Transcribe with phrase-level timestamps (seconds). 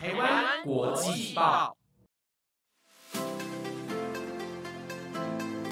[0.00, 1.76] 台湾国际报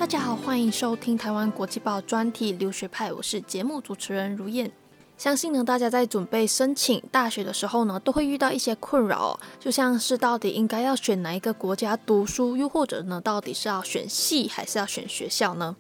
[0.01, 4.73] 大家好，欢迎收听台湾国际报专题留学派，我是节目主持人如燕。
[5.17, 15.77] 相信呢，大家在准备申请大学的时候呢，都会遇到一些困扰，就像是到底应该要选哪一个国家读书，又或者呢，到底是要选系还是要选学校呢？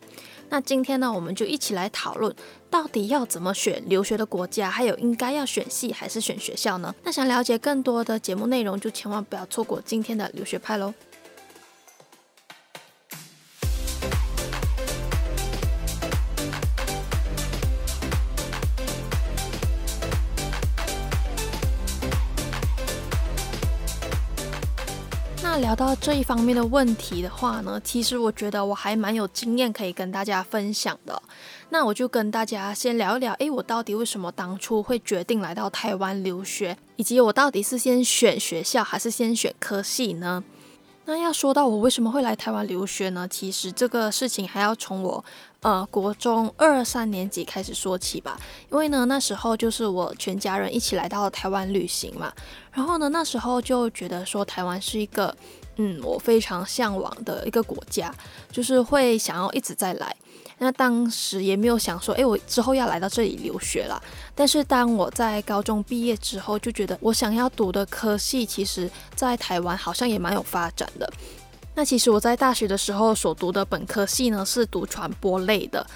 [0.48, 2.34] 那今天呢，我们就一起来讨论，
[2.70, 6.94] 到底要怎么选留学的国家，还有应该要选系还是选学校呢？
[7.02, 10.94] 那想了解更多的节目内容，就千万不要错过今天的留学派喽。
[25.58, 31.20] 聊到这一方面的问题的话呢，其实我觉得我还蛮有经验可以跟大家分享的。
[31.70, 40.44] 那我就跟大家先聊一聊，诶，我到底为什么当初会决定来到台湾留学，以及我到底是先选学校还是先选科系呢？
[41.06, 43.26] 那要说到我为什么会来台湾留学呢？
[43.28, 45.24] 其实这个事情还要从我
[45.60, 48.38] 呃国中二三年级开始说起吧。
[48.70, 52.32] 因为呢那时候就是我全家人一起来到台湾旅行嘛，
[52.72, 55.34] 然后呢那时候就觉得说台湾是一个
[55.76, 58.14] 嗯我非常向往的一个国家，
[58.50, 60.14] 就是会想要一直在来。
[60.58, 64.02] 那当时也没有想说，诶，我之后要来到这里留学了。
[64.34, 71.12] 但是当我在高中毕业之后，就觉得我想要读的科系，其实在台湾好像也蛮有发展的。
[71.76, 75.86] 那其实我在大学的时候所读的本科系呢，是读传播类的。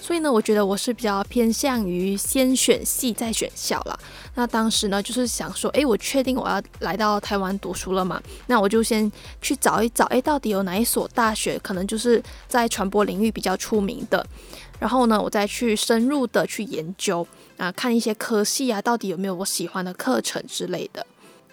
[0.00, 3.98] 所以呢，我觉得我是比较偏向于先选系再选校啦。
[4.34, 14.24] 那当时呢，就是想说，诶，我确定我要来到台湾读书了嘛，那我就先去找一找，诶，到底有哪一所大学可能就是在传播领域比较出名的，
[14.78, 21.04] 然后呢，我再去深入的去研究啊，看一些科系啊，到底有没有我喜欢的课程之类的。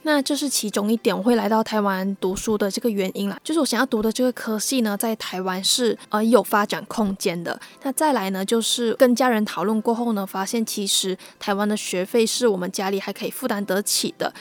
[0.07, 7.59] 那这是其中一点我会来到台湾读书的这个原因啦，就是我想要读的这个科系呢，在台湾是呃有发展空间的。
[7.81, 14.31] 那再来呢，就是跟家人讨论过后呢，发现其实台湾的学费是我们家里还可以负担得起的。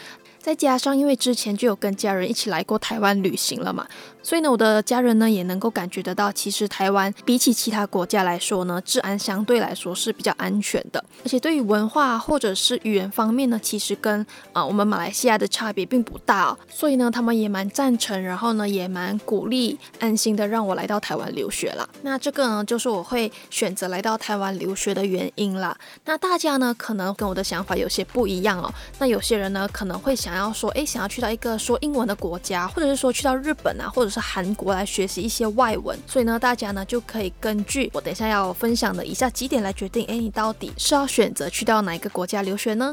[0.44, 3.86] 再加上因为之前就有跟家人一起来过台湾旅行了嘛。
[4.22, 16.56] 所以呢，我的家人呢也能够感觉得到，其实台湾比起其他国家来说呢，治安相对来说是比较安全的，而且对于文化或者是语言方面呢，其实跟啊我们马来西亚的差别并不大。
[16.68, 21.88] 所以呢，他们也蛮赞成，然后呢也蛮鼓励，安心的让我来到台湾留学了。
[22.02, 25.76] 那这个呢，就是我会选择来到台湾留学的原因啦。
[26.04, 28.72] 那大家呢，可能跟我的想法有些不一样哦。
[28.98, 42.92] 那有些人呢，可能会想然后说，诶，想要去到一个说英文的国家，或者是说去到日本啊，或者是韩国来学习一些外文，所以呢，大家呢就可以根据我等一下要分享的以下几点来决定，哎，你到底是要选择去到哪一个国家留学呢？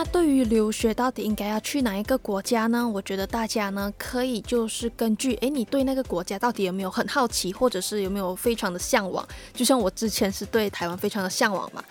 [0.00, 2.88] 那对于留学到底应该要去哪一个国家呢？
[2.88, 9.28] 我觉得大家呢可以就是根据，诶，你对那个国家到底有没有很好奇，或者是有没有非常的向往？
[9.52, 11.84] 就像我之前是对台湾非常的向往嘛。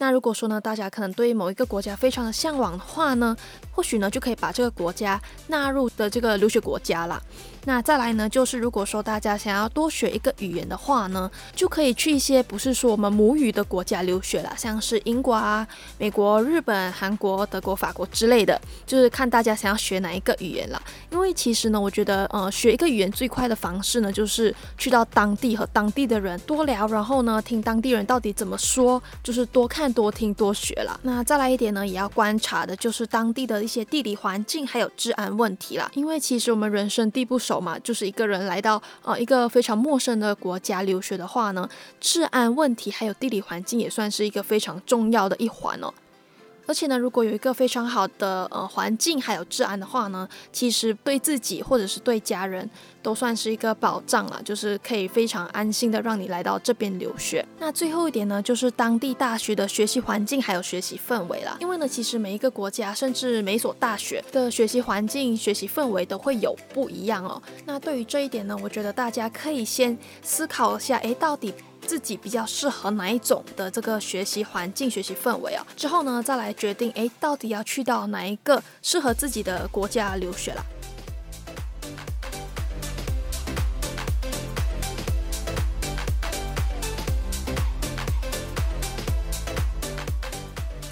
[0.00, 3.36] 那如果说呢，大家可能对某一个国家非常的向往的话呢，
[3.72, 7.20] 或许呢就可以把这个国家纳入的这个留学国家啦。
[7.64, 15.66] 那再来呢，就是如果说大家想要多学一个语言的话呢，就可以去一些不是说我们母语的国家留学了，像是英国啊、
[15.98, 20.80] 美国、日本、韩国、德国、法国之类的，就是看大家想要学哪一个语言了。
[21.10, 30.98] 因为其实呢，我觉得呃，学一个语言最快的方式呢，就是去到当地和当地的人多聊，然后呢，听当地人到底怎么说，就是多看、多听、多学了。
[31.02, 35.90] 那再来一点呢，也要观察的就是当地的一些地理环境还有治安问题啦。
[35.94, 37.58] 因为其实我们人生地不熟。
[37.58, 41.68] 嘛，就是一个人来到呃一个非常陌生的国家留学的话呢，
[41.98, 45.92] 治安问题还有地理环境也算是一个非常重要的一环哦。
[46.68, 52.68] 而且呢，如果有一个非常好的呃环境还有治安的话呢，其实对自己或者是对家人
[53.02, 57.42] 都算是一个保障了，就是可以非常安心的让你来到这边留学。
[57.58, 61.56] 那最后一点呢，就是当地大学的学习环境还有学习氛围了。
[61.58, 67.42] 因为呢，其实每一个国家甚至每所大学的学习环境、学习氛围都会有不一样哦。
[67.64, 71.54] 那对于这一点呢，我觉得大家可以先思考一下，诶，到底。
[71.88, 75.66] 自己比较适合哪一种的这个学习环境、学习氛围啊？
[75.74, 80.62] 之后呢，再来决定，哎，到底要去到哪一个适合自己的国家留学了。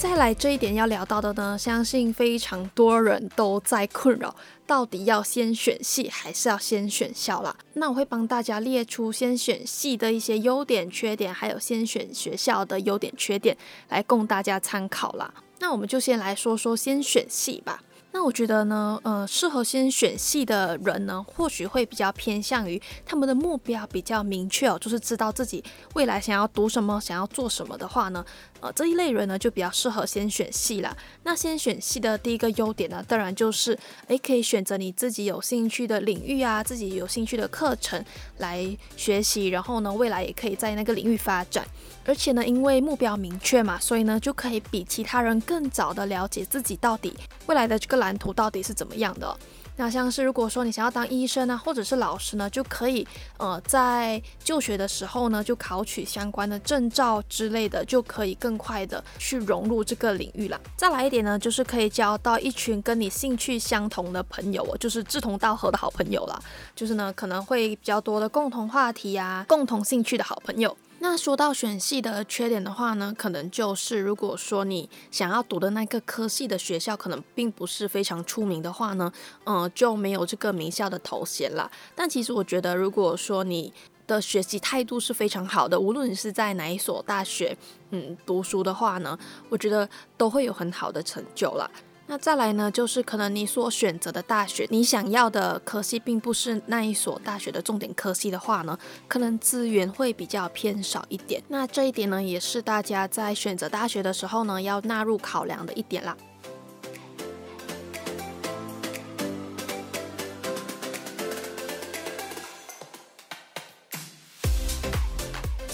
[0.07, 4.35] 再再来这一点要聊到的呢，相信非常多人都在困扰，
[4.67, 7.55] 到底要先选系还是要先选校啦？
[7.75, 13.55] 那我会帮大家列出先选系的一些优点、缺点，还有先选学校的优点、缺点，
[13.91, 15.35] 来供大家参考啦。
[15.59, 17.83] 那我们就先来说说先选系吧。
[18.17, 28.25] 那我觉得呢，呃，适合先选系的人呢，或许会比较偏向于他们的目标比较明确哦，就是知道自己未来想要读什么，想要做什么的话呢，
[28.61, 30.97] 呃，这一类人呢就比较适合先选系啦。
[31.25, 38.03] 那先选系的第一个优点呢，当然就是，诶，可以选择你自己有兴趣的领域啊，自己有兴趣的课程
[38.39, 38.67] 来
[38.97, 41.67] 学习，然后呢，未来也可以在那个领域发展。
[42.07, 47.13] 而且呢，因为目标明确嘛，所以呢，就可以比其他人更早的了解自己到底
[47.47, 49.37] 未来的这个蓝图到底是怎么样的。
[49.79, 53.07] 那像是如果说你想要当医生啊，或者是老师呢，就可以
[53.37, 60.59] 呃在就学的时候呢，就考取相关的证照之类的，就可以更快的去融入这个领域了。
[60.79, 66.43] 再来一点呢，就是可以交到一群跟你兴趣相同的朋友，就是志同道合的好朋友了。
[66.75, 70.75] 就是呢，可能会比较多的共同话题啊，共同兴趣的好朋友。
[71.09, 79.13] 那说到选系的缺点的话呢，可能就是如果说你想要读的那个科系的学校可能并不是非常出名的话呢，
[79.45, 81.71] 嗯，就没有这个名校的头衔了。
[81.95, 83.73] 但其实我觉得，如果说你
[84.09, 87.57] 的学习态度是非常好的，无论你是在哪一所大学，
[87.91, 89.17] 嗯，读书的话呢，
[89.49, 91.71] 我觉得都会有很好的成就了。
[92.09, 101.43] 那再来呢，就是可能你所选择的大学，你想要的科系并不是那一所大学的重点科系的话呢，可能资源会比较偏少一点。
[101.49, 106.17] 那这一点呢，也是大家在选择大学的时候呢，要纳入考量的一点啦。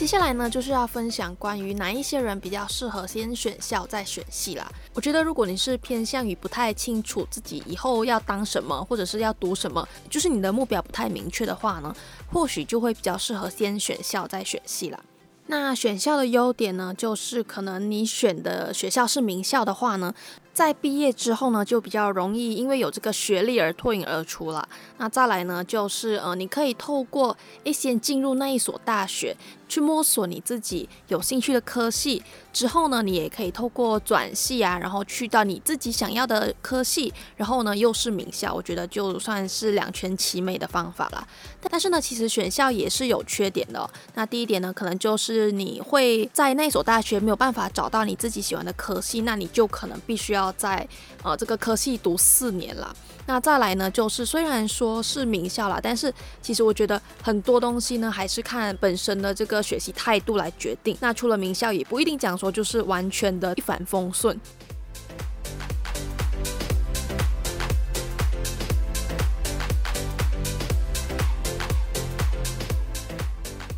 [0.03, 4.69] 接下来呢，就是要分享关于哪一些人比较适合先选校再选系啦。
[4.95, 11.95] 我觉得如果你是偏向于不太清楚自己以后要当什么，或者是要读什么，就是你的目标不太明确的话呢，
[12.33, 14.99] 或许就会比较适合先选校再选系啦。
[15.47, 20.13] 那选校的优点呢，就是可能你选的学校是名校的话呢。
[20.53, 24.69] 在毕业之后呢，就比较容易，因为有这个学历而脱颖而出了。
[24.99, 27.35] 那再来呢，就是呃，你可以透过
[27.65, 29.35] 一些进入那一所大学，
[29.67, 32.23] 去摸索你自己有兴趣的科系。
[32.53, 41.27] 之后呢，你也可以透过转系啊，然后去到你自己想要的科系，然后呢又是名校，我觉得就算是两全其美的方法了。
[41.71, 43.89] 但是呢，其实选校也是有缺点的。
[44.17, 50.42] 那第一点呢，可能就是你会在那所大学没有办法找到你自己喜欢的科系，那你就可能必须要。
[50.43, 50.87] 要在
[51.23, 52.95] 呃这个科系读四年了，
[53.27, 60.97] 那再来呢，就是虽然说是名校啦，但是其实我觉得很多东西呢，还是看本身的这个学习态度来决定。
[61.01, 64.39] 那出了名校，也不一定讲说就是完全的一帆风顺。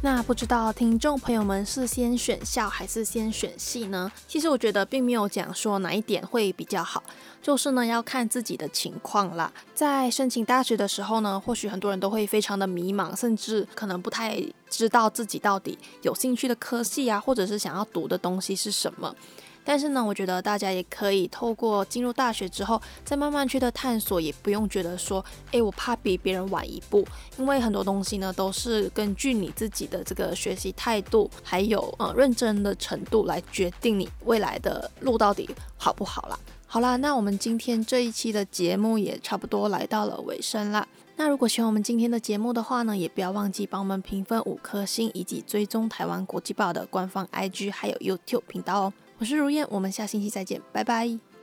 [0.05, 4.13] 那不知道听众朋友们是先选校还是先选系呢？
[4.29, 7.03] 其实我觉得并没有讲说哪一点会比较好，
[7.41, 9.51] 就是呢要看自己的情况啦。
[9.75, 19.17] 在申请大学的时候呢，或许很多人都会非常的迷茫，甚至可能不太知道自己到底有兴趣的科系啊，或者是想要读的东西是什么。
[19.65, 27.07] 但是呢，我觉得大家也可以透过进入大学之后，再慢慢去的探索，也不用觉得说，诶，我怕比别人晚一步，
[27.39, 35.49] 因为很多东西呢都是根据你自己的这个学习态度，还有呃认真的程度来决定你未来的路到底
[35.79, 36.39] 好不好啦。
[36.67, 40.87] 好啦，那我们今天这一期的节目也差不多来到了尾声啦。
[41.17, 48.93] 那如果喜欢我们今天的节目的话呢，也不要忘记帮我们评分五颗星，以及追踪台湾国际报的官方 IG 还有 YouTube 频道哦。
[49.25, 51.34] 我是如燕，我们下星期再见，拜拜。